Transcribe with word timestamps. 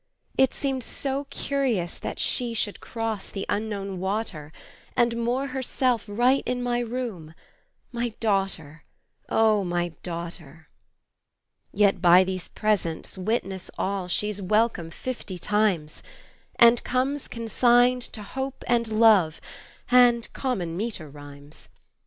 It 0.35 0.51
seemed 0.55 0.83
so 0.83 1.25
curious 1.29 1.99
that 1.99 2.17
she 2.17 2.55
Should 2.55 2.79
cross 2.79 3.29
the 3.29 3.45
Unknown 3.49 3.99
water, 3.99 4.51
And 4.97 5.15
moor 5.23 5.49
herself 5.49 6.03
right 6.07 6.41
in 6.47 6.63
my 6.63 6.79
room, 6.79 7.35
My 7.91 8.15
daughter, 8.19 8.83
O 9.29 9.63
my 9.63 9.89
daughter! 10.01 10.69
Yet 11.71 12.01
by 12.01 12.23
these 12.23 12.47
presents 12.47 13.15
witness 13.15 13.69
all 13.77 14.07
She's 14.07 14.41
welcome 14.41 14.89
fifty 14.89 15.37
times, 15.37 16.01
And 16.55 16.83
comes 16.83 17.27
consigned 17.27 18.01
to 18.13 18.23
Hope 18.23 18.63
and 18.67 18.87
Love 18.87 19.39
And 19.91 20.33
common 20.33 20.75
meter 20.75 21.07
rhymes. 21.11 21.69